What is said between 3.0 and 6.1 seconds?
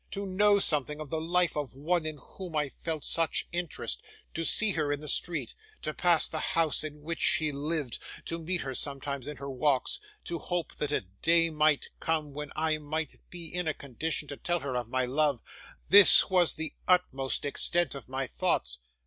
such interest; to see her in the street, to